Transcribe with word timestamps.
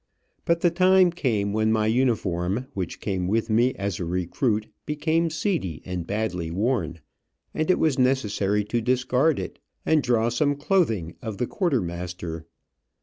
But 0.45 0.61
the 0.61 0.71
time 0.71 1.11
came 1.11 1.53
when 1.53 1.71
my 1.71 1.85
uniform, 1.85 2.65
which 2.73 2.99
came 2.99 3.27
with 3.27 3.51
me 3.51 3.75
as 3.75 3.99
a 3.99 4.03
recruit, 4.03 4.65
became 4.87 5.29
seedy, 5.29 5.79
and 5.85 6.07
badly 6.07 6.49
worn, 6.49 7.01
and 7.53 7.69
it 7.69 7.77
was 7.77 7.99
necessary 7.99 8.63
to 8.63 8.81
discard 8.81 9.37
it, 9.37 9.59
and 9.85 10.01
draw 10.01 10.29
some 10.29 10.55
clothing 10.55 11.17
of 11.21 11.37
the 11.37 11.45
quartermaster. 11.45 12.47